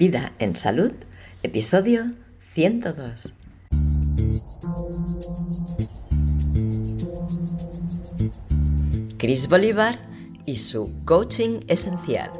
[0.00, 0.92] Vida en Salud,
[1.42, 2.06] episodio
[2.54, 3.34] 102.
[9.18, 9.96] Chris Bolívar
[10.46, 12.30] y su coaching esencial.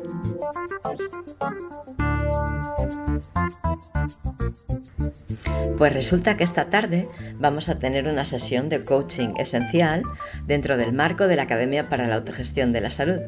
[5.76, 7.04] Pues resulta que esta tarde
[7.36, 10.00] vamos a tener una sesión de coaching esencial
[10.46, 13.20] dentro del marco de la Academia para la Autogestión de la Salud.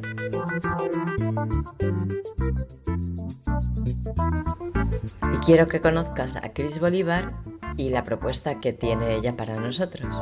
[5.45, 7.33] Quiero que conozcas a Chris Bolívar
[7.77, 10.15] y la propuesta que tiene ella para nosotros.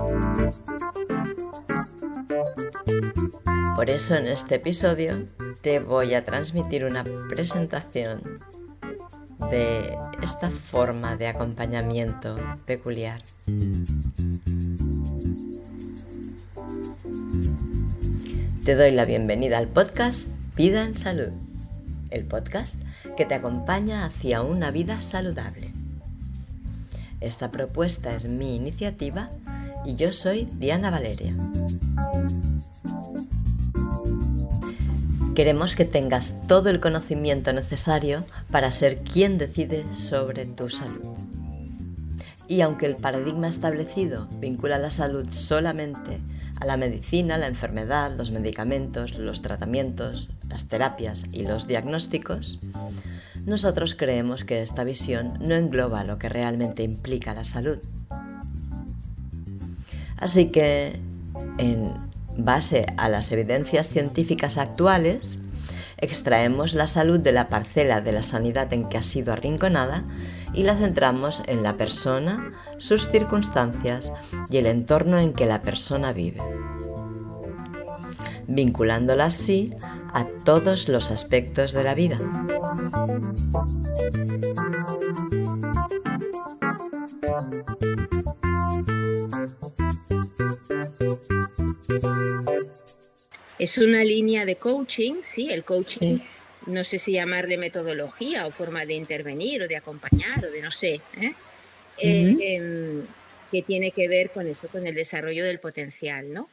[3.76, 5.24] Por eso en este episodio
[5.62, 8.40] te voy a transmitir una presentación
[9.50, 13.20] de esta forma de acompañamiento peculiar.
[18.64, 21.32] Te doy la bienvenida al podcast Vida en Salud,
[22.10, 22.80] el podcast
[23.16, 25.72] que te acompaña hacia una vida saludable.
[27.20, 29.28] Esta propuesta es mi iniciativa
[29.84, 31.34] y yo soy Diana Valeria.
[35.34, 41.16] Queremos que tengas todo el conocimiento necesario para ser quien decide sobre tu salud.
[42.48, 46.20] Y aunque el paradigma establecido vincula la salud solamente
[46.60, 52.58] a la medicina, la enfermedad, los medicamentos, los tratamientos, las terapias y los diagnósticos,
[53.46, 57.78] nosotros creemos que esta visión no engloba lo que realmente implica la salud.
[60.18, 61.00] Así que,
[61.56, 61.94] en
[62.36, 65.38] base a las evidencias científicas actuales,
[65.96, 70.04] extraemos la salud de la parcela de la sanidad en que ha sido arrinconada
[70.52, 74.12] y la centramos en la persona, sus circunstancias
[74.50, 76.42] y el entorno en que la persona vive,
[78.46, 79.74] vinculándola así
[80.12, 82.18] a todos los aspectos de la vida.
[93.58, 96.20] Es una línea de coaching, sí, el coaching,
[96.66, 100.70] no sé si llamarle metodología o forma de intervenir o de acompañar o de no
[100.70, 101.34] sé, ¿eh?
[101.98, 103.06] Eh, em,
[103.50, 106.48] que tiene que ver con eso, con el desarrollo del potencial, ¿no?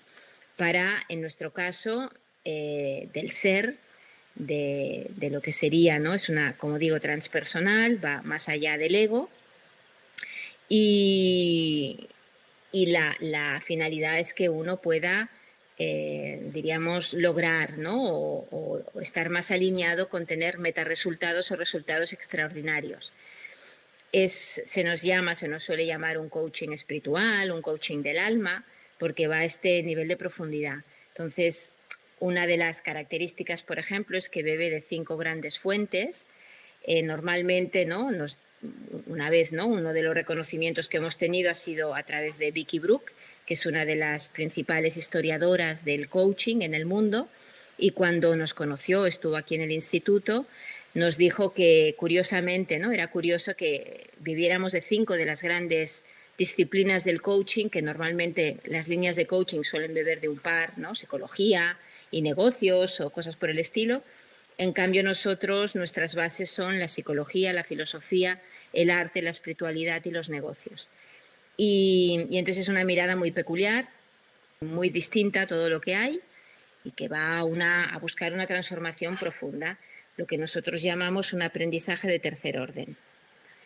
[0.57, 2.11] Para, en nuestro caso,
[2.49, 3.75] eh, del ser,
[4.35, 6.13] de, lo que sería, ¿no?
[6.13, 9.29] Es una, como digo, transpersonal, va más allá del ego.
[10.69, 12.07] Y,
[12.71, 15.29] y la, la finalidad es que uno pueda
[15.77, 18.01] eh, diríamos, lograr ¿no?
[18.01, 23.11] O, estar más alineado con tener metaresultados o resultados extraordinarios.
[24.13, 28.65] Es, se nos llama, se nos suele llamar un coaching espiritual, un coaching del alma,
[28.97, 30.77] porque va a este nivel de profundidad.
[31.09, 31.73] Entonces,
[32.19, 36.27] una de las características, por ejemplo, es que bebe de cinco grandes fuentes.
[36.83, 38.09] Eh, normalmente, ¿no?
[39.05, 39.67] Una vez, ¿no?
[39.67, 43.11] Uno de los reconocimientos que hemos tenido ha sido a través de Vicky Brook,
[43.45, 47.27] que es una de las principales historiadoras del coaching en el mundo,
[47.77, 50.47] y cuando nos conoció, estuvo aquí en el instituto,
[50.95, 52.91] nos dijo que curiosamente, ¿no?
[52.91, 56.03] Era curioso que viviéramos de cinco de las grandes
[56.37, 60.95] disciplinas del coaching, que normalmente las líneas de coaching suelen beber de un par, ¿no?
[60.95, 61.77] Psicología
[62.11, 64.03] y negocios o cosas por el estilo.
[64.57, 68.41] En cambio, nosotros, nuestras bases son la psicología, la filosofía,
[68.73, 70.89] el arte, la espiritualidad y los negocios.
[71.57, 73.89] Y, entonces es una mirada muy peculiar,
[74.61, 76.21] muy distinta a todo lo que hay
[76.83, 79.77] y que va a, a buscar una transformación profunda,
[80.15, 82.97] lo que nosotros llamamos un aprendizaje de tercer orden.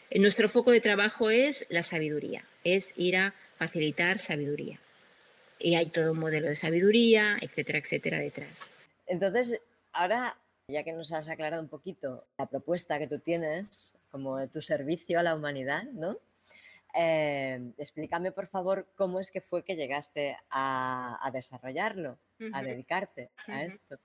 [0.10, 4.80] En nuestro foco de trabajo es la sabiduría, es ir a facilitar sabiduría.
[5.62, 8.74] Y hay todo un modelo de sabiduría, etcétera, etcétera, detrás.
[9.06, 9.62] Entonces,
[9.94, 14.62] ahora, ya que nos has aclarado un poquito la propuesta que tú tienes como tu
[14.62, 16.18] servicio a la humanidad, ¿no?
[16.94, 22.18] Em, explícame, por favor, cómo es que fue que llegaste a, desarrollarlo,
[22.54, 23.98] a dedicarte a esto.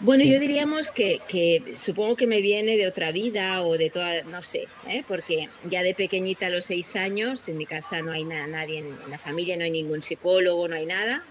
[0.00, 4.42] Bueno, yo diríamos que, supongo que me viene de otra vida o de toda, no
[4.42, 5.04] sé, ¿eh?
[5.06, 8.98] porque ya de pequeñita a los seis años, en mi casa no hay nadie, en
[9.08, 11.24] la familia no hay ningún psicólogo, no hay nada.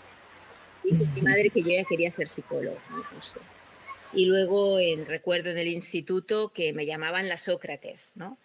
[0.84, 3.40] Dice mi madre que yo ya quería ser psicólogo, no sé.
[4.14, 8.38] Y luego el recuerdo en el instituto que me llamaban la Sócrates, ¿no?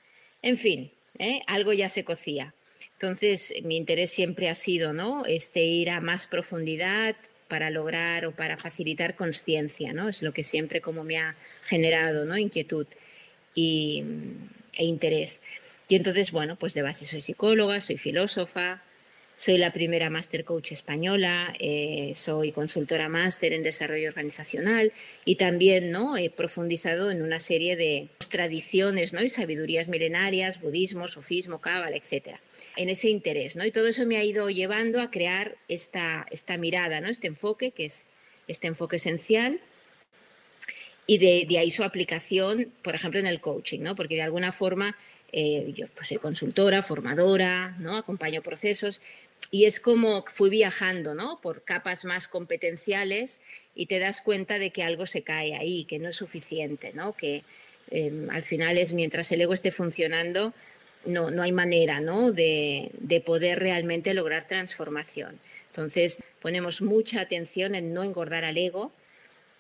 [0.42, 1.40] En fin, ¿eh?
[1.46, 2.54] algo ya se cocía.
[2.92, 5.24] Entonces, mi interés siempre ha sido ¿no?
[5.26, 7.16] este ir a más profundidad
[7.48, 10.08] para lograr o para facilitar conciencia, ¿no?
[10.08, 12.36] Es lo que siempre como me ha generado, ¿no?
[12.36, 12.86] Inquietud
[13.54, 14.04] y,
[14.74, 15.42] e interés.
[15.88, 18.82] Y entonces, bueno, pues de base soy psicóloga, soy filósofa,
[19.36, 24.92] soy la primera Master Coach española, eh, soy consultora máster en desarrollo organizacional
[25.26, 26.16] y también ¿no?
[26.16, 29.22] he profundizado en una serie de tradiciones ¿no?
[29.22, 32.38] y sabidurías milenarias, budismo, sofismo, cábala, etc.
[32.76, 33.56] En ese interés.
[33.56, 33.66] ¿no?
[33.66, 37.08] Y todo eso me ha ido llevando a crear esta, esta mirada, ¿no?
[37.08, 38.06] este enfoque, que es
[38.48, 39.60] este enfoque esencial,
[41.06, 43.94] y de, ahí su aplicación, por ejemplo, en el coaching, ¿no?
[43.94, 44.96] porque de alguna forma
[45.32, 47.96] eh, yo pues, soy consultora, formadora, ¿no?
[47.96, 49.00] acompaño procesos,
[49.50, 51.40] y es como fui viajando ¿no?
[51.40, 53.40] por capas más competenciales
[53.74, 57.16] y te das cuenta de que algo se cae ahí, que no es suficiente, ¿no?
[57.16, 57.42] que
[57.90, 60.52] em, al final es mientras el ego esté funcionando,
[61.04, 62.32] no, no hay manera ¿no?
[62.32, 65.38] De, de poder realmente lograr transformación.
[65.68, 68.92] Entonces ponemos mucha atención en no engordar al ego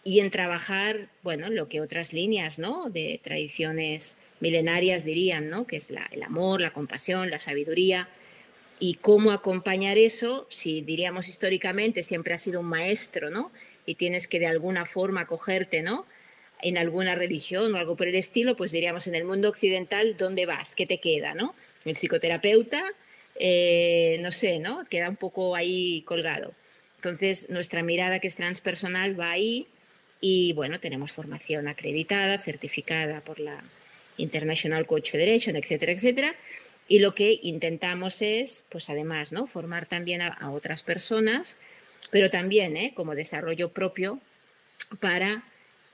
[0.02, 2.90] y en trabajar, bueno, lo que otras líneas ¿no?
[2.90, 5.66] de tradiciones milenarias dirían, ¿no?
[5.66, 8.08] que es el amor, la compasión, la sabiduría,
[8.78, 13.50] y cómo acompañar eso, si diríamos históricamente siempre ha sido un maestro, ¿no?
[13.86, 16.06] Y tienes que de alguna forma acogerte, ¿no?
[16.62, 20.46] En alguna religión o algo por el estilo, pues diríamos en el mundo occidental, ¿dónde
[20.46, 20.74] vas?
[20.74, 21.54] ¿Qué te queda, no?
[21.84, 22.84] El psicoterapeuta,
[23.38, 24.84] eh, no sé, ¿no?
[24.86, 26.52] Queda un poco ahí colgado.
[26.96, 29.68] Entonces, nuestra mirada que es transpersonal va ahí
[30.20, 33.62] y, bueno, tenemos formación acreditada, certificada por la
[34.16, 36.34] International Coach Federation, etcétera, etcétera
[36.88, 39.46] y lo que intentamos es, pues además, ¿no?
[39.46, 41.58] formar también a, otras personas,
[42.10, 42.92] pero también ¿eh?
[42.94, 44.20] como desarrollo propio
[45.00, 45.44] para,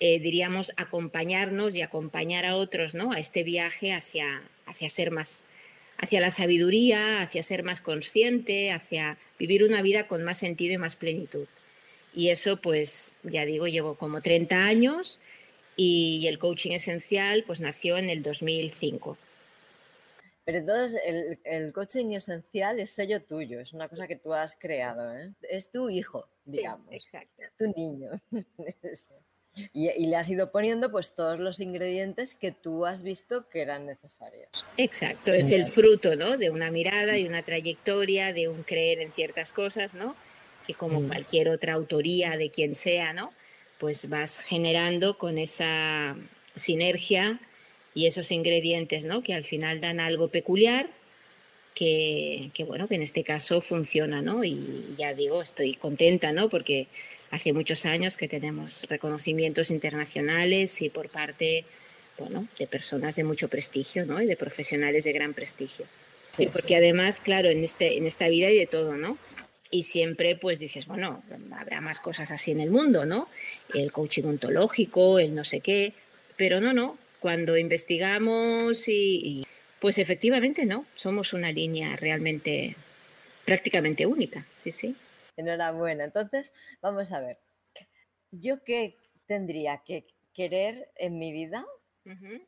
[0.01, 3.13] eh, diríamos, acompañarnos y acompañar a otros ¿no?
[3.13, 5.47] a este viaje hacia, hacia ser más,
[5.97, 10.79] hacia la sabiduría, hacia ser más consciente, hacia vivir una vida con más sentido y
[10.79, 11.47] más plenitud.
[12.15, 15.23] Y eso, pues, ya digo, llevo como 30 años
[15.77, 19.17] y el coaching esencial, pues nació en el 2005.
[20.45, 21.01] Pero entonces
[21.45, 25.33] el, coaching esencial es sello tuyo, es una cosa que tú has creado, ¿eh?
[25.43, 26.87] es tu hijo, digamos.
[26.91, 27.43] exacto.
[27.57, 28.11] tu niño.
[29.73, 33.87] y, le has ido poniendo pues todos los ingredientes que tú has visto que eran
[33.87, 34.49] necesarios.
[34.77, 36.37] Exacto, es el fruto ¿no?
[36.37, 40.17] de una mirada, y una trayectoria, de un creer en ciertas cosas, ¿no?
[40.67, 41.07] Que como mm.
[41.07, 43.33] cualquier otra autoría de quien sea, ¿no?
[43.79, 46.17] Pues vas generando con esa
[46.57, 47.41] sinergia
[47.95, 49.23] y esos ingredientes, ¿no?
[49.23, 50.89] Que al final dan algo peculiar,
[51.75, 54.45] que, bueno, que en este caso funciona, ¿no?
[54.45, 56.49] Y ya digo, estoy contenta, ¿no?
[56.49, 56.87] Porque
[57.31, 61.65] hace muchos años que tenemos reconocimientos internacionales y por parte,
[62.19, 64.21] bueno, de personas de mucho prestigio, ¿no?
[64.21, 65.87] Y de profesionales de gran prestigio.
[66.39, 69.19] Y porque además, claro, en, este, en esta vida hay de todo, ¿no?
[69.71, 71.23] Y siempre pues dices, bueno,
[71.59, 73.29] habrá más cosas así en el mundo, ¿no?
[73.75, 75.95] El coaching ontológico, el no sé qué,
[76.37, 79.47] pero no, no, cuando investigamos y,
[79.79, 82.75] pues efectivamente no, somos una línea realmente
[83.45, 84.97] prácticamente única, sí, sí.
[85.37, 86.05] Enhorabuena.
[86.05, 87.39] Entonces, vamos a ver,
[88.33, 88.97] ¿yo qué
[89.27, 90.05] tendría que
[90.35, 91.65] querer en mi vida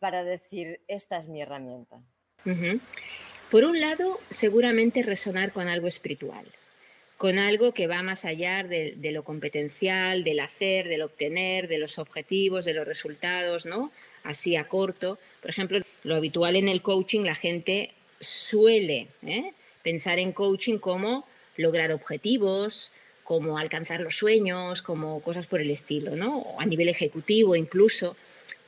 [0.01, 2.03] para decir, esta es mi herramienta?
[3.51, 6.47] Por un lado, seguramente resonar con algo espiritual,
[7.17, 11.79] con algo que va más allá de, de, lo competencial, del hacer, del obtener, de
[11.79, 13.93] los objetivos, de los resultados, ¿no?
[14.25, 15.19] Así a corto.
[15.41, 19.53] Por ejemplo, lo habitual en el coaching, la gente suele ¿eh?
[19.83, 21.27] pensar en coaching como
[21.57, 22.91] lograr objetivos,
[23.23, 26.39] como alcanzar los sueños, como cosas por el estilo, ¿no?
[26.39, 28.17] O a nivel ejecutivo incluso.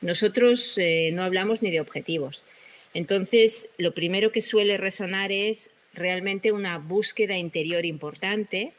[0.01, 2.43] Nosotros eh, no hablamos ni de objetivos.
[2.93, 8.73] Entonces, lo primero que suele resonar es realmente una búsqueda interior importante,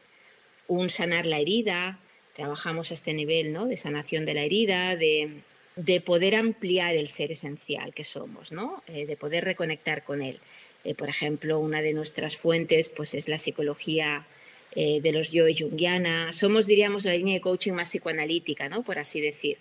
[0.67, 1.99] un sanar la herida,
[2.35, 3.65] trabajamos a este nivel ¿no?
[3.65, 5.41] de sanación de la herida, de
[5.79, 8.83] de poder ampliar el ser esencial que somos, ¿no?
[8.87, 10.39] Eh, de poder reconectar con él.
[10.83, 14.27] Eh, por ejemplo, una de nuestras fuentes pues, es la psicología
[14.75, 16.33] eh, de los yo jungiana.
[16.33, 18.83] Somos, diríamos, la línea de coaching más psicoanalítica, ¿no?
[18.83, 19.57] por así decir.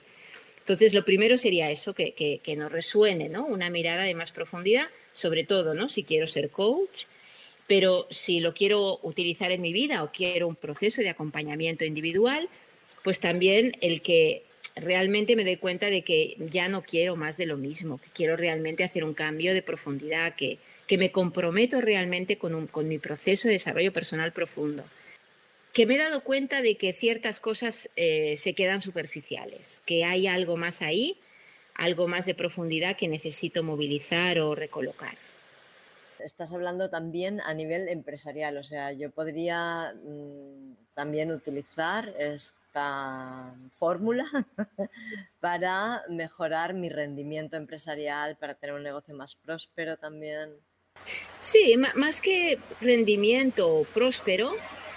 [0.58, 3.46] Entonces, lo primero sería eso, que, que, nos resuene ¿no?
[3.46, 5.88] una mirada de más profundidad, sobre todo ¿no?
[5.88, 7.04] si quiero ser coach,
[7.68, 12.48] pero si lo quiero utilizar en mi vida o quiero un proceso de acompañamiento individual,
[13.04, 17.46] pues también el que realmente me doy cuenta de que ya no quiero más de
[17.46, 22.38] lo mismo, que quiero realmente hacer un cambio de profundidad, que, que me comprometo realmente
[22.38, 24.84] con, con mi proceso de desarrollo personal profundo,
[25.72, 30.26] que me he dado cuenta de que ciertas cosas eh, se quedan superficiales, que hay
[30.26, 31.16] algo más ahí,
[31.74, 35.16] algo más de profundidad que necesito movilizar o recolocar.
[36.20, 42.14] Estás hablando también a nivel empresarial, o sea, yo podría mm, también utilizar
[43.72, 44.24] fórmula
[45.40, 50.50] para mejorar mi rendimiento empresarial, para tener un negocio más próspero también.
[51.40, 54.52] Sí, más que rendimiento próspero,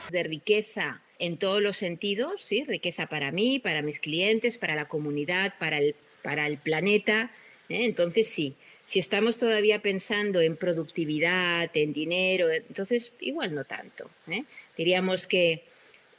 [0.10, 2.66] de riqueza en todos los sentidos, ¿sí?
[2.66, 7.32] riqueza para mí, para mis clientes, para la comunidad, para el, para el planeta,
[7.70, 7.86] ¿eh?
[7.86, 8.58] Entonces sí,
[8.92, 14.12] si estamos todavía pensando en productividad, en dinero, entonces igual no tanto.
[14.28, 14.44] ¿eh?
[14.78, 15.64] Diríamos que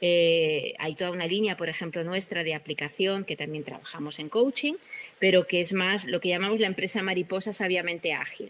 [0.01, 4.73] eh, hay toda una línea, por ejemplo, nuestra de aplicación, que también trabajamos en coaching,
[5.19, 8.49] pero que es más lo que llamamos la empresa mariposa sabiamente ágil,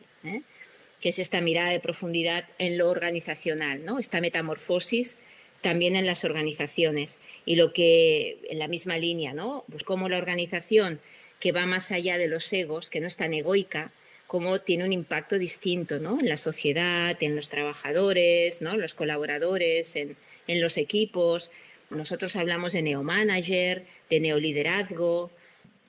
[1.01, 3.99] que es esta mirada de profundidad en lo organizacional, ¿no?
[3.99, 5.17] esta metamorfosis
[5.59, 7.17] también en las organizaciones.
[7.43, 9.65] Y lo que, en la misma línea, ¿no?
[9.69, 11.01] Pues cómo la organización
[11.41, 13.91] que va más allá de los egos, que no es tan egoica,
[14.33, 16.19] cómo tiene un impacto distinto ¿no?
[16.19, 18.75] en la sociedad, en los trabajadores, ¿no?
[18.77, 21.51] los colaboradores, en, en los equipos.
[21.91, 25.29] Nosotros hablamos de neomanager, de neoliderazgo,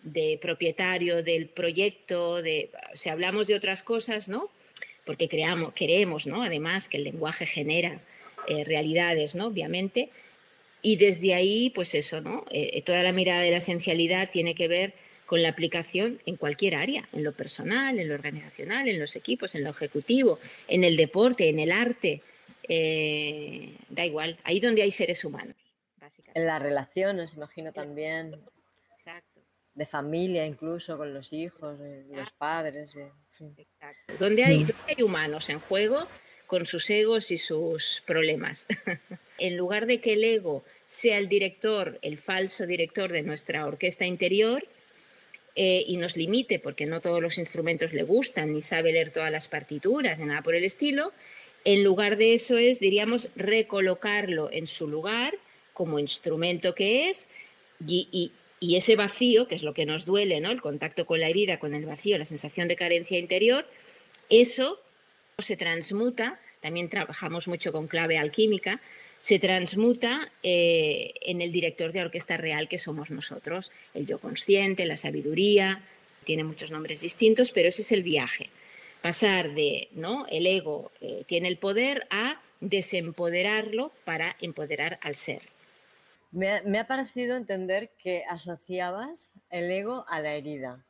[0.03, 4.51] de propietario del proyecto, de, o hablamos de otras cosas, ¿no?
[5.07, 6.43] Porque creamos, queremos, ¿no?
[6.43, 8.03] Además, que el lenguaje genera
[8.47, 9.47] eh, realidades, ¿no?
[9.47, 10.11] Obviamente.
[10.83, 12.45] Y desde ahí, pues eso, ¿no?
[12.51, 14.93] Eh, toda la mirada de la esencialidad tiene que ver
[15.27, 19.55] con la aplicación en cualquier área, en lo personal, en lo organizacional, en los equipos,
[19.55, 20.39] en lo ejecutivo,
[20.69, 22.23] en el deporte, en el arte,
[22.69, 25.57] eh, da igual, ahí donde hay seres humanos.
[26.35, 28.35] En las relaciones, imagino también.
[28.91, 29.41] Exacto.
[29.75, 32.95] De familia, incluso con los hijos, los padres.
[32.95, 34.15] Exacto.
[34.19, 36.07] Donde hay, donde hay humanos en juego,
[36.47, 38.67] con sus egos y sus problemas.
[39.39, 44.07] en lugar de que el ego sea el director, el falso director de nuestra orquesta
[44.07, 44.67] interior,
[45.57, 49.31] eh, y nos limite, porque no todos los instrumentos le gustan, ni sabe leer todas
[49.31, 51.13] las partituras, ni nada por el estilo,
[51.65, 55.35] en lugar de eso es, diríamos, recolocarlo en su lugar
[55.73, 57.29] como instrumento que es
[57.87, 60.51] y, y, ese vacío, que es lo que nos duele, ¿no?
[60.51, 63.67] el contacto con la herida, con el vacío, la sensación de carencia interior,
[64.31, 64.81] eso
[65.39, 68.81] se transmuta, también trabajamos mucho con clave alquímica,
[69.25, 74.85] se transmuta eh, en el director de orquesta real que somos nosotros, el yo consciente,
[74.85, 75.81] la sabiduría,
[76.25, 78.51] tiene muchos nombres distintos, pero ese es el viaje.
[79.01, 80.27] Pasar de, ¿no?
[80.27, 85.41] El ego eh, tiene el poder a desempoderarlo para empoderar al ser.
[86.31, 90.85] Me, ha parecido entender que asociabas el ego a la herida.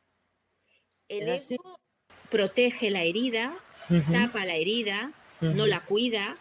[1.07, 1.79] El ego
[2.29, 3.55] protege la herida,
[4.11, 6.35] tapa la herida, no la cuida,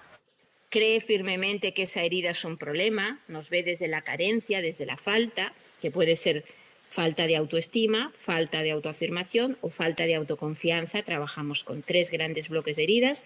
[0.74, 4.96] cree firmemente que esa herida es un problema, nos ve desde la carencia, desde la
[4.96, 6.44] falta, que puede ser
[6.90, 11.04] falta de autoestima, falta de autoafirmación o falta de autoconfianza.
[11.04, 13.24] Trabajamos con tres grandes bloques de heridas.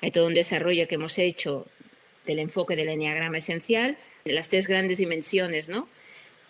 [0.00, 1.66] Hay todo un desarrollo que hemos hecho
[2.24, 5.90] del enfoque del enneagrama esencial, de las tres grandes dimensiones, ¿no?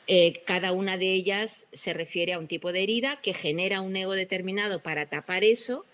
[0.07, 3.97] Eh, cada una de ellas se refiere a un tipo de herida que genera un
[3.97, 5.85] ego determinado para tapar eso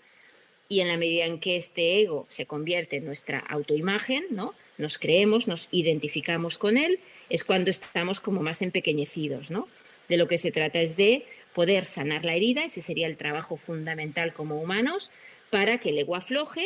[0.67, 4.53] y en la medida en que este ego se convierte en nuestra autoimagen, ¿no?
[4.77, 9.51] nos creemos, nos identificamos con él, es cuando estamos como más empequeñecidos.
[9.51, 9.67] ¿no?
[10.09, 13.57] De lo que se trata es de poder sanar la herida, ese sería el trabajo
[13.57, 15.11] fundamental como humanos,
[15.49, 16.65] para que el ego afloje,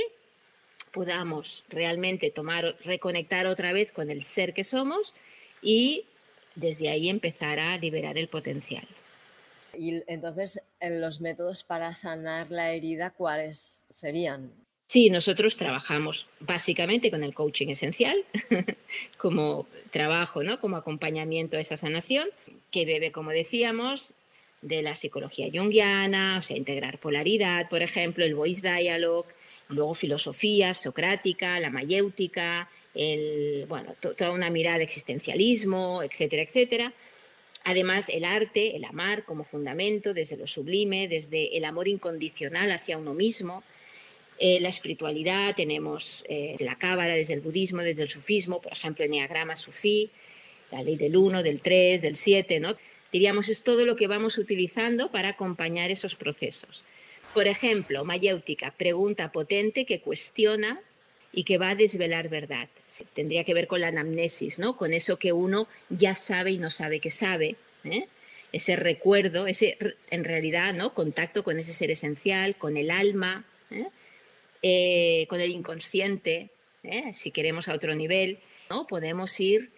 [0.92, 5.14] podamos realmente tomar, reconectar otra vez con el ser que somos
[5.62, 6.06] y
[6.56, 8.88] desde ahí empezar a liberar el potencial.
[9.78, 14.52] Y entonces, en los métodos para sanar la herida, ¿cuáles serían?
[14.84, 18.26] Sí, nosotros trabajamos básicamente con el coaching esencial
[19.18, 20.60] como trabajo, ¿no?
[20.60, 22.28] como acompañamiento a esa sanación,
[22.72, 24.16] que bebe, como decíamos,
[24.62, 29.30] de la psicología junguiana, o sea, integrar polaridad, por ejemplo, el voice dialogue,
[29.70, 36.94] luego filosofía socrática, la mayéutica, el, bueno, toda una mirada de existencialismo, etcétera, etcétera.
[37.64, 42.98] Además, el arte, el amar como fundamento, desde lo sublime, desde el amor incondicional hacia
[42.98, 43.64] uno mismo,
[44.40, 49.04] eh, la espiritualidad, tenemos eh, la cábala, desde el budismo, desde el sufismo, por ejemplo,
[49.04, 50.12] enneagrama sufí,
[50.72, 52.76] la ley del 1, del 3, del 7, ¿no?
[53.12, 56.86] Diríamos, es todo lo que vamos utilizando para acompañar esos procesos.
[57.34, 60.82] Por ejemplo, mayéutica, pregunta potente que cuestiona
[61.40, 62.68] y que va a desvelar verdad.
[63.14, 64.76] Tendría que ver con la anamnesis, ¿no?
[64.76, 67.56] Con eso que uno ya sabe y no sabe que sabe.
[67.86, 68.08] ¿eh?
[68.52, 69.78] Ese recuerdo, ese
[70.10, 70.94] en realidad, ¿no?
[70.94, 73.88] Contacto con ese ser esencial, con el alma, ¿eh?
[74.64, 76.50] Eh, con el inconsciente,
[77.14, 78.86] si queremos a otro nivel, ¿no?
[78.86, 79.72] Podemos ir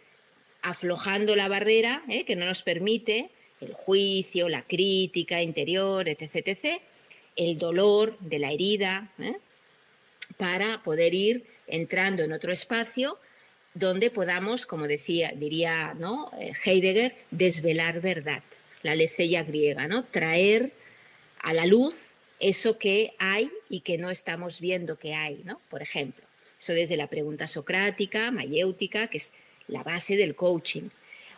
[0.64, 6.82] aflojando la barrera que no nos permite el juicio, la crítica interior, etc., etc.,
[7.36, 9.14] el dolor de la herida,
[10.38, 13.18] para poder ir entrando en otro espacio
[13.74, 16.30] donde podamos, como decía, diría ¿no?
[16.40, 18.44] Eh, Heidegger, desvelar verdad,
[18.84, 20.04] la lecella griega, ¿no?
[20.04, 20.74] traer
[21.40, 25.62] a la luz eso que hay y que no estamos viendo que hay, ¿no?
[25.70, 26.26] por ejemplo.
[26.60, 29.34] Eso desde la pregunta socrática, mayéutica, que es
[29.68, 30.90] la base del coaching.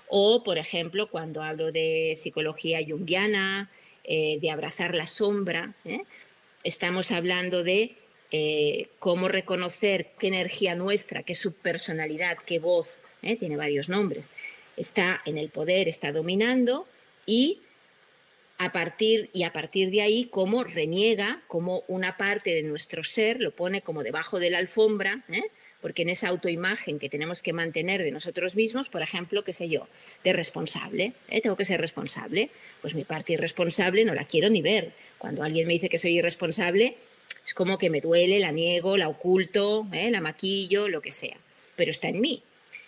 [0.09, 3.69] O, por ejemplo, cuando hablo de psicología junguiana,
[4.05, 5.75] eh, de abrazar la sombra.
[5.85, 6.01] ¿eh?
[6.65, 7.95] Estamos hablando de
[8.35, 12.89] eh, cómo reconocer qué energía nuestra, qué subpersonalidad, qué voz,
[13.21, 14.31] tiene varios nombres,
[14.75, 16.87] está en el poder, está dominando
[17.27, 17.61] y
[18.57, 23.39] a partir y a partir de ahí cómo reniega, como una parte de nuestro ser
[23.39, 25.23] lo pone como debajo de la alfombra,
[25.79, 29.69] porque en esa autoimagen que tenemos que mantener de nosotros mismos, por ejemplo, qué sé
[29.69, 29.87] yo,
[30.23, 31.39] de responsable, ¿eh?
[31.39, 32.49] tengo que ser responsable,
[32.81, 34.93] pues mi parte irresponsable no la quiero ni ver.
[35.19, 36.95] Cuando alguien me dice que soy irresponsable,
[37.45, 40.09] es como que me duele, la niego, la oculto, ¿eh?
[40.11, 41.37] la maquillo, lo que sea,
[41.75, 42.43] pero está en mí.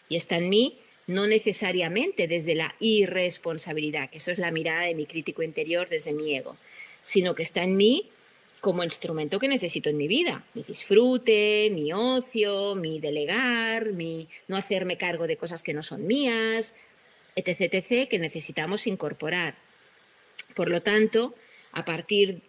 [0.09, 4.95] Y está en mí no necesariamente desde la irresponsabilidad, que eso es la mirada de
[4.95, 6.57] mi crítico interior desde mi ego,
[7.03, 8.09] sino que está en mí
[8.61, 10.43] como instrumento que necesito en mi vida.
[10.55, 16.07] Mi disfrute, mi ocio, mi delegar, mi no hacerme cargo de cosas que no son
[16.07, 16.73] mías,
[17.35, 19.55] etc., etc., que necesitamos incorporar.
[20.55, 21.35] Por lo tanto,
[21.73, 22.41] a partir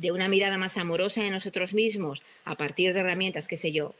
[0.00, 3.94] de una mirada más amorosa de nosotros mismos, a partir de herramientas, qué sé yo,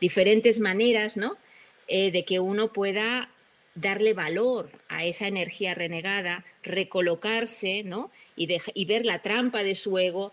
[0.00, 1.36] diferentes maneras, ¿no?
[1.88, 3.30] Eh, de que uno pueda
[3.74, 8.10] darle valor a esa energía renegada, recolocarse, ¿no?
[8.36, 10.32] Y, y ver la trampa de su ego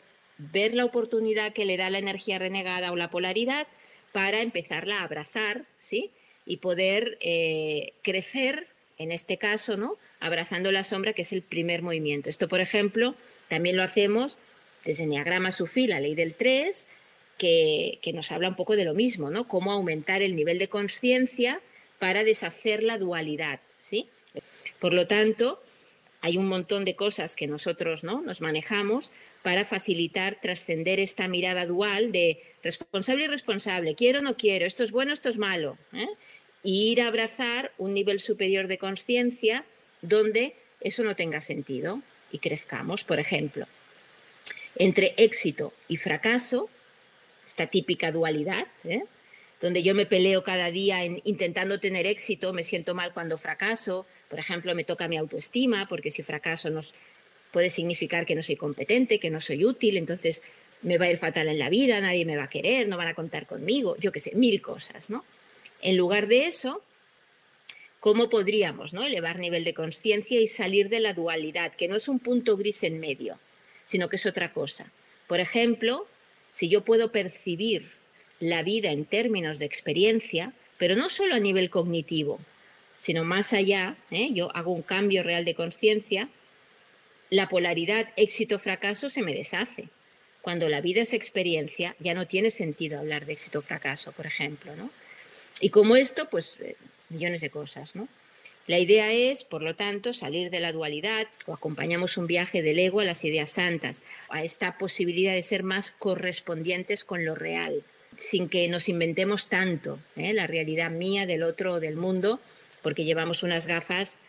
[0.51, 3.67] ver la oportunidad que le da la energía renegada o la polaridad
[4.11, 6.11] para empezarla a abrazar, ¿sí?
[6.45, 8.67] Y poder eh, crecer,
[8.97, 9.97] en este caso, ¿no?
[10.19, 12.29] Abrazando la sombra, que es el primer movimiento.
[12.29, 13.15] Esto, por ejemplo,
[13.49, 14.39] también lo hacemos
[14.85, 16.87] desde Enneagrama Sufí, la ley del 3,
[17.37, 19.47] que, que, nos habla un poco de lo mismo, ¿no?
[19.47, 21.61] Cómo aumentar el nivel de conciencia
[21.99, 24.07] para deshacer la dualidad, ¿sí?
[24.79, 25.61] Por lo tanto,
[26.21, 28.21] hay un montón de cosas que nosotros ¿no?
[28.21, 29.11] nos manejamos
[29.41, 34.91] para facilitar trascender esta mirada dual de responsable y responsable, quiero no quiero, esto es
[34.91, 36.07] bueno, esto es malo, ¿eh?
[36.63, 39.65] y ir a abrazar un nivel superior de conciencia
[40.03, 43.03] donde eso no tenga sentido y crezcamos.
[43.03, 43.67] Por ejemplo,
[44.75, 46.69] entre éxito y fracaso,
[47.45, 49.03] esta típica dualidad, ¿eh?
[49.59, 54.05] donde yo me peleo cada día en, intentando tener éxito, me siento mal cuando fracaso,
[54.29, 56.93] por ejemplo, me toca mi autoestima, porque si fracaso nos
[57.51, 60.41] puede significar que no soy competente, que no soy útil, entonces
[60.81, 63.09] me va a ir fatal en la vida, nadie me va a querer, no van
[63.09, 65.23] a contar conmigo, yo qué sé, mil cosas, ¿no?
[65.81, 66.81] En lugar de eso,
[67.99, 69.03] ¿cómo podríamos ¿no?
[69.03, 72.83] elevar nivel de conciencia y salir de la dualidad, que no es un punto gris
[72.83, 73.39] en medio,
[73.91, 74.89] sino que es otra cosa?
[75.27, 76.07] Por ejemplo,
[76.49, 77.91] si yo puedo percibir
[78.39, 82.39] la vida en términos de experiencia, pero no solo a nivel cognitivo,
[82.95, 84.29] sino más allá, ¿eh?
[84.31, 86.29] yo hago un cambio real de conciencia,
[87.29, 89.89] la polaridad éxito-fracaso se me deshace.
[90.41, 94.73] Cuando la vida es experiencia, ya no tiene sentido hablar de éxito-fracaso, por ejemplo.
[94.77, 94.89] ¿no?
[95.59, 96.77] Y como esto, pues eh,
[97.09, 97.93] millones de cosas.
[97.93, 98.07] ¿no?
[98.67, 102.79] La idea es, por lo tanto, salir de la dualidad o acompañamos un viaje del
[102.79, 107.83] ego a las ideas santas, a esta posibilidad de ser más correspondientes con lo real,
[108.17, 110.33] sin que nos inventemos tanto ¿eh?
[110.33, 112.39] la realidad mía, del otro o del mundo,
[112.83, 114.19] porque llevamos unas gafas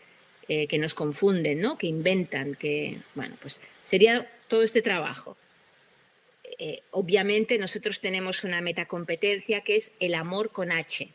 [0.49, 1.77] eh, que nos confunden, ¿no?
[1.77, 5.37] que inventan, que, bueno, pues sería todo este trabajo.
[6.59, 11.09] Eh, obviamente nosotros tenemos una metacompetencia que es el amor con H.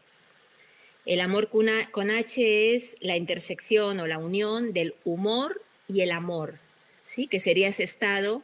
[1.07, 6.59] El amor con H es la intersección o la unión del humor y el amor,
[7.05, 7.27] ¿sí?
[7.27, 8.43] que sería ese estado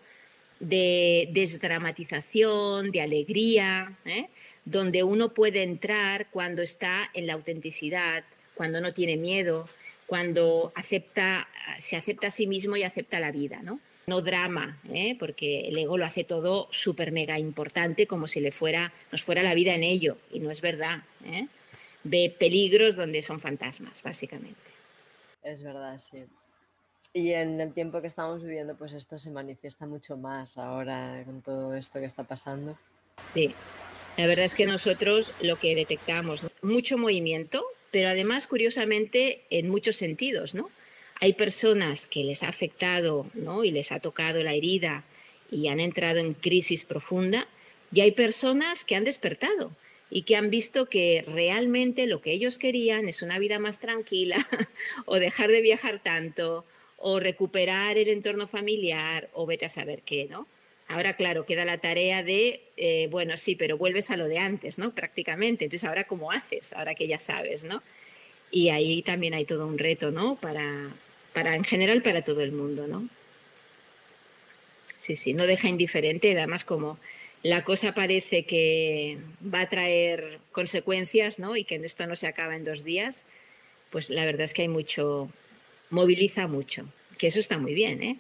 [0.62, 4.30] de desdramatización, de alegría, ¿eh?
[4.63, 8.23] donde uno puede entrar cuando está en la autenticidad,
[8.56, 9.67] cuando no tiene miedo,
[10.06, 11.49] cuando acepta,
[11.80, 13.82] se acepta a sí mismo y acepta la vida, ¿no?
[14.08, 15.17] No drama, ¿eh?
[15.19, 19.43] porque el ego lo hace todo súper mega importante, como si le fuera, nos fuera
[19.43, 21.04] la vida en ello, y no es verdad.
[21.26, 21.47] ¿eh?
[22.04, 24.60] Ve peligros donde son fantasmas, básicamente.
[25.44, 26.24] Es verdad, sí.
[27.13, 31.42] Y en el tiempo que estamos viviendo, pues esto se manifiesta mucho más ahora con
[31.42, 32.78] todo esto que está pasando.
[33.34, 33.54] Sí,
[34.18, 39.96] la verdad es que nosotros lo que detectamos, mucho movimiento, pero además, curiosamente, en muchos
[39.96, 40.72] sentidos, ¿no?
[41.20, 43.63] Hay personas que les ha afectado, ¿no?
[43.63, 45.04] Y les ha tocado la herida
[45.52, 47.48] y han entrado en crisis profunda,
[47.92, 49.76] y hay personas que han despertado
[50.10, 54.38] y que han visto que realmente lo que ellos querían es una vida más tranquila
[55.06, 56.66] o dejar de viajar tanto
[56.98, 60.48] o recuperar el entorno familiar o vete a saber qué, ¿no?
[60.88, 64.78] Ahora, claro, queda la tarea de, eh, bueno, sí, pero vuelves a lo de antes,
[64.78, 64.94] ¿no?
[64.94, 65.66] Prácticamente.
[65.66, 66.74] Entonces, ahora, ¿cómo haces?
[66.74, 67.82] Ahora que ya sabes, ¿no?
[68.52, 70.36] Y ahí también hay todo un reto, ¿no?
[70.36, 70.96] Para,
[71.34, 73.10] para en general, para todo el mundo, ¿no?
[74.98, 77.00] Sí, sí, no deja indiferente, además como
[77.43, 79.19] la cosa parece que
[79.53, 81.56] va a traer consecuencias, ¿no?
[81.58, 83.25] Y que esto no se acaba en dos días,
[83.91, 85.29] pues la verdad es que hay mucho,
[85.89, 86.86] moviliza mucho,
[87.17, 88.17] que eso está muy bien, ¿eh?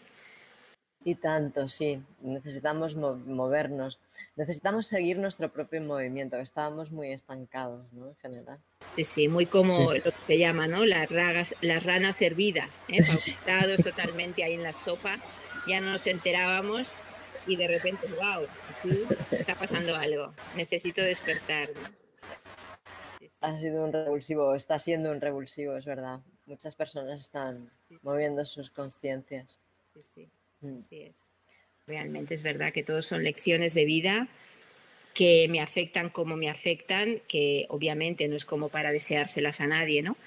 [1.05, 3.99] Y tanto, sí, necesitamos movernos,
[4.37, 8.09] necesitamos seguir nuestro propio movimiento, que estábamos muy estancados, ¿no?
[8.09, 8.59] En general.
[8.95, 10.85] Sí, sí, muy como lo que te llama, ¿no?
[10.85, 13.03] Las, ragas, las ranas hervidas, ¿eh?
[13.83, 15.17] totalmente ahí en la sopa,
[15.67, 16.95] ya no nos enterábamos
[17.47, 21.69] y de repente, wow, aquí está pasando algo, necesito despertar.
[23.41, 26.21] Ha sido un revulsivo, está siendo un revulsivo, es verdad.
[26.45, 29.59] Muchas personas están moviendo sus conciencias.
[29.93, 30.29] Sí, sí.
[30.61, 30.77] Mm.
[30.77, 31.31] Así es.
[31.85, 34.29] Realmente es verdad que todos son lecciones de vida
[35.13, 40.01] que me afectan como me afectan, que obviamente no es como para deseárselas a nadie,
[40.01, 40.17] ¿no?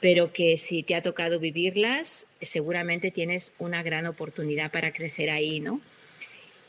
[0.00, 5.60] Pero que si te ha tocado vivirlas, seguramente tienes una gran oportunidad para crecer ahí,
[5.60, 5.80] ¿no?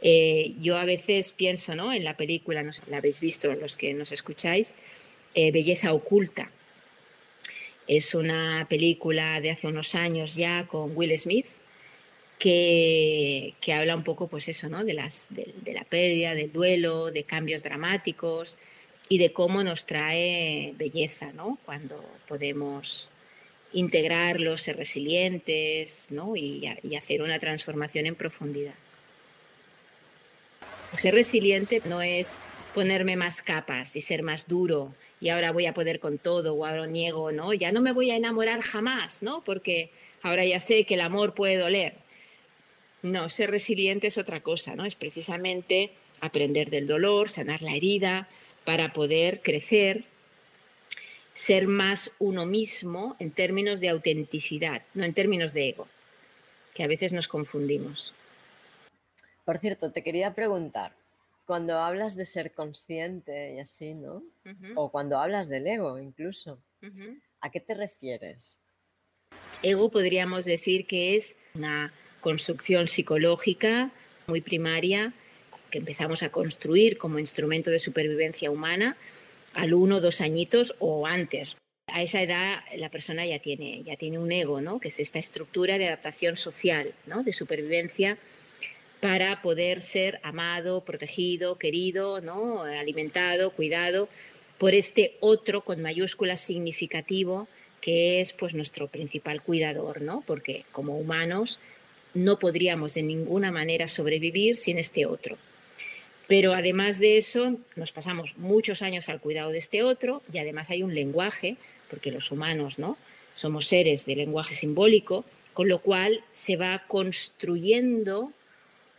[0.01, 1.91] Eh, yo a veces pienso, ¿no?
[1.91, 4.75] En la película, no la habéis visto los que nos escucháis,
[5.33, 6.51] eh, Belleza Oculta.
[7.87, 11.47] Es una película de hace unos años ya con Will Smith,
[12.37, 14.83] que, habla un poco, pues eso, ¿no?
[14.83, 18.57] De, las, de, la pérdida, del duelo, de cambios dramáticos
[19.09, 21.57] y de cómo nos trae belleza, ¿no?
[21.65, 23.09] Cuando podemos
[23.73, 26.35] integrarlos, ser resilientes, ¿no?
[26.35, 28.75] Y hacer una transformación en profundidad.
[30.95, 32.39] Ser resiliente no es
[32.73, 36.65] ponerme más capas y ser más duro y ahora voy a poder con todo o
[36.65, 37.53] ahora niego, ¿no?
[37.53, 39.43] Ya no me voy a enamorar jamás, ¿no?
[39.43, 39.89] Porque
[40.21, 41.95] ahora ya sé que el amor puede doler.
[43.01, 44.85] No, ser resiliente es otra cosa, ¿no?
[44.85, 48.27] Es precisamente aprender del dolor, sanar la herida,
[48.63, 50.03] para poder crecer,
[51.33, 55.87] ser más uno mismo en términos de autenticidad, no en términos de ego,
[56.73, 58.13] que a veces nos confundimos.
[59.47, 60.93] Por cierto, te quería preguntar,
[61.45, 64.21] cuando hablas de ser consciente y así, ¿no?
[64.75, 66.61] O cuando hablas del ego incluso,
[67.39, 68.57] ¿a qué te refieres?
[69.63, 73.93] Ego podríamos decir que es una construcción psicológica
[74.27, 75.13] muy primaria
[75.71, 78.97] que empezamos a construir como instrumento de supervivencia humana
[79.53, 81.55] al uno, dos añitos o antes.
[81.87, 84.81] A esa edad la persona ya tiene, ya tiene un ego, ¿no?
[84.81, 87.23] que es esta estructura de adaptación social, ¿no?
[87.23, 88.17] de supervivencia
[88.99, 92.63] para poder ser amado, protegido, querido, ¿no?
[92.63, 94.09] alimentado, cuidado
[94.57, 97.47] por este otro con mayúsculas significativo
[97.81, 100.23] que es pues nuestro principal cuidador, ¿no?
[100.25, 101.59] Porque como humanos
[102.13, 105.37] no podríamos de ninguna manera sobrevivir sin este otro.
[106.27, 110.69] Pero además de eso, nos pasamos muchos años al cuidado de este otro y además
[110.69, 111.57] hay un lenguaje,
[111.89, 112.97] porque los humanos ¿no?
[113.35, 118.33] somos seres de lenguaje simbólico, con lo cual se va construyendo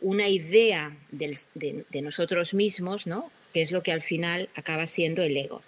[0.01, 3.31] una idea de, nosotros mismos, ¿no?
[3.53, 5.63] que es lo que al final acaba siendo el ego.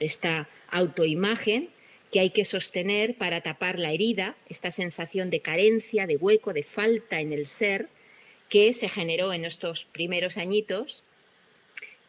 [0.00, 1.70] Esta autoimagen
[2.10, 6.62] que hay que sostener para tapar la herida, esta sensación de carencia, de hueco, de
[6.62, 7.88] falta en el ser
[8.48, 11.02] que se generó en estos primeros añitos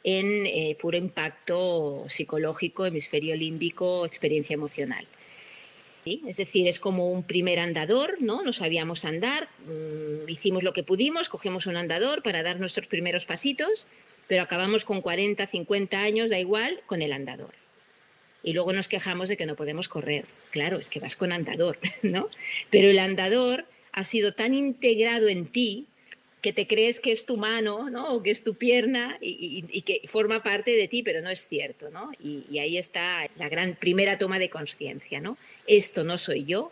[0.04, 5.08] en eh, puro impacto psicológico, hemisferio límbico, experiencia emocional.
[6.06, 8.44] Es decir, es como un primer andador, ¿no?
[8.44, 13.26] No sabíamos andar, mm, hicimos lo que pudimos, cogimos un andador para dar nuestros primeros
[13.26, 13.88] pasitos,
[14.28, 17.54] pero acabamos con 40, 50 años, da igual, con el andador
[18.46, 20.26] y luego nos quejamos de que no podemos correr.
[20.52, 22.30] Claro, es que vas con andador, ¿no?
[22.70, 25.88] Pero el andador ha sido tan integrado en ti
[26.42, 28.14] que te crees que es tu mano, ¿no?
[28.14, 31.90] O que es tu pierna y, que forma parte de ti, pero no es cierto,
[31.90, 32.12] ¿no?
[32.22, 35.40] Y, ahí está la gran primera toma de conciencia, ¿no?
[35.66, 36.72] Esto no soy yo,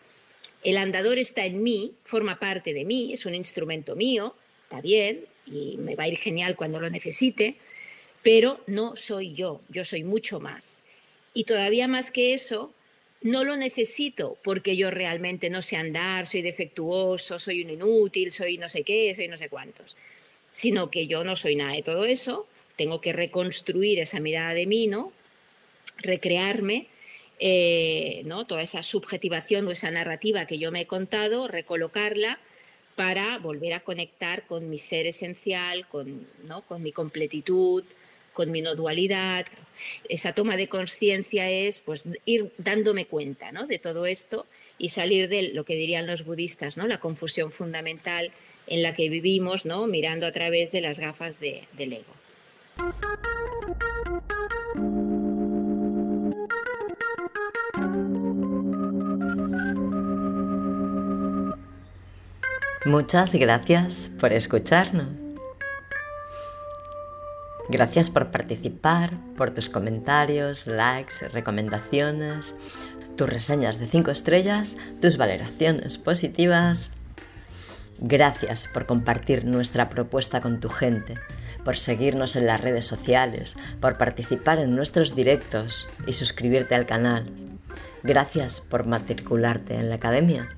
[0.63, 5.25] el andador está en mí, forma parte de mí, es un instrumento mío, está bien
[5.45, 7.57] y me va a ir genial cuando lo necesite,
[8.21, 10.83] pero no soy yo, yo soy mucho más.
[11.33, 12.73] Y todavía más que eso,
[13.21, 18.57] no lo necesito porque yo realmente no sé andar, soy defectuoso, soy un inútil, soy
[18.57, 19.97] no sé qué, soy no sé cuántos,
[20.51, 24.67] sino que yo no soy nada de todo eso, tengo que reconstruir esa mirada de
[24.67, 25.11] mí, ¿no?
[25.97, 26.87] Recrearme,
[27.45, 28.47] eh, ¿no?
[28.47, 32.39] Toda esa subjetivación o esa narrativa que yo me he contado, recolocarla
[32.95, 36.61] para volver a conectar con mi ser esencial, con, ¿no?
[36.61, 37.83] con mi completitud,
[38.31, 39.45] con mi no dualidad.
[40.07, 43.67] Esa toma de conciencia es pues, ir dándome cuenta ¿no?
[43.67, 46.87] de todo esto y salir de lo que dirían los budistas, ¿no?
[46.87, 48.31] la confusión fundamental
[48.67, 49.85] en la que vivimos, ¿no?
[49.85, 52.13] mirando a través de las gafas de, del ego.
[62.85, 65.07] Muchas gracias por escucharnos.
[67.69, 72.55] Gracias por participar, por tus comentarios, likes, recomendaciones,
[73.15, 76.91] tus reseñas de 5 estrellas, tus valoraciones positivas.
[77.99, 81.15] Gracias por compartir nuestra propuesta con tu gente,
[81.63, 87.31] por seguirnos en las redes sociales, por participar en nuestros directos y suscribirte al canal.
[88.03, 90.49] Gracias por matricularte en la academia.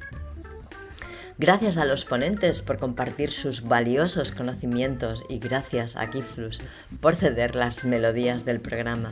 [1.37, 6.61] Gracias a los ponentes por compartir sus valiosos conocimientos y gracias a Kiflus
[7.01, 9.11] por ceder las melodías del programa.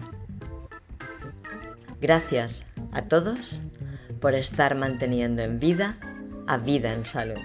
[2.00, 3.60] Gracias a todos
[4.22, 5.98] por estar manteniendo en vida
[6.48, 7.40] a vida en salud.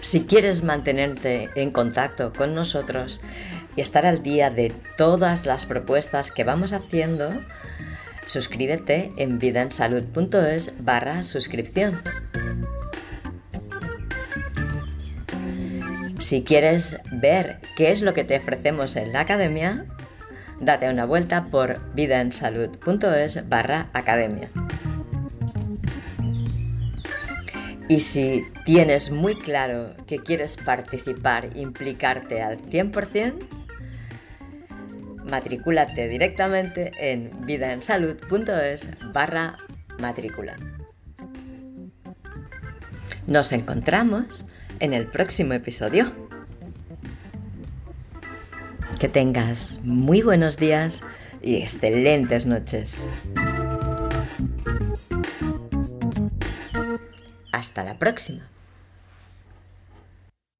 [0.00, 3.20] Si quieres mantenerte en contacto con nosotros
[3.76, 7.30] y estar al día de todas las propuestas que vamos haciendo,
[8.26, 12.00] suscríbete en vidaensalud.es barra suscripción.
[16.28, 19.86] Si quieres ver qué es lo que te ofrecemos en la academia,
[20.60, 24.50] date una vuelta por vidaensalud.es barra academia.
[27.88, 33.48] Y si tienes muy claro que quieres participar, implicarte al 100%,
[35.24, 39.56] matricúlate directamente en vidaensalud.es barra
[39.98, 40.56] matrícula.
[43.26, 44.44] Nos encontramos
[44.80, 46.12] en el próximo episodio.
[48.98, 51.02] Que tengas muy buenos días
[51.42, 53.06] y excelentes noches.
[57.52, 58.48] Hasta la próxima.